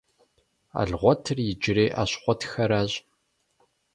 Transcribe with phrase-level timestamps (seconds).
[0.79, 2.91] Алгъуэтыр иджырей Ащхъуэтхэращ.